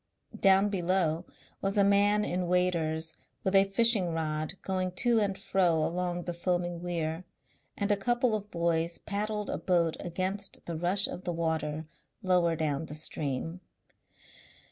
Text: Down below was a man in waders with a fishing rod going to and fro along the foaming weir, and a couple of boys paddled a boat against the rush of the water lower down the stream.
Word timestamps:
Down 0.39 0.69
below 0.69 1.25
was 1.61 1.77
a 1.77 1.83
man 1.83 2.25
in 2.25 2.47
waders 2.47 3.13
with 3.43 3.53
a 3.53 3.65
fishing 3.65 4.15
rod 4.15 4.55
going 4.63 4.93
to 4.93 5.19
and 5.19 5.37
fro 5.37 5.75
along 5.75 6.23
the 6.23 6.33
foaming 6.33 6.81
weir, 6.81 7.23
and 7.77 7.91
a 7.91 7.95
couple 7.97 8.33
of 8.33 8.49
boys 8.49 8.97
paddled 8.97 9.51
a 9.51 9.59
boat 9.59 9.97
against 9.99 10.65
the 10.65 10.75
rush 10.75 11.05
of 11.07 11.23
the 11.23 11.31
water 11.31 11.85
lower 12.23 12.55
down 12.55 12.87
the 12.87 12.95
stream. 12.95 13.61